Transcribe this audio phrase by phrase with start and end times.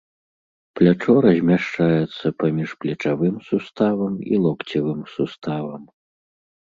[0.79, 5.83] Плячо размяшчаецца паміж плечавым суставам і локцевым суставам.